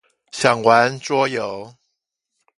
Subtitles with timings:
[0.31, 1.71] 想玩桌遊！